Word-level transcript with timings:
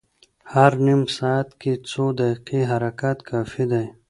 هر 0.53 0.71
نیم 0.85 1.01
ساعت 1.17 1.49
کې 1.61 1.73
څو 1.89 2.03
دقیقې 2.19 2.61
حرکت 2.71 3.17
کافي 3.29 3.65
دی. 3.71 3.85